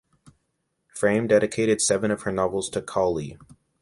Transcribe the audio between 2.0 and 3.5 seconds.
of her novels to Cawley.